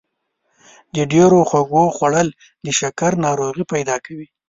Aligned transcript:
د 0.95 0.97
ډېرو 1.13 1.39
خوږو 1.49 1.83
خوړل 1.95 2.27
د 2.65 2.67
شکر 2.79 3.11
ناروغي 3.25 3.63
پیدا 3.73 3.95
کوي. 4.05 4.27